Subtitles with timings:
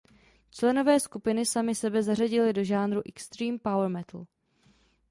[0.49, 4.25] Členové skupiny sami sebe zařadili do žánru „extreme power metal“.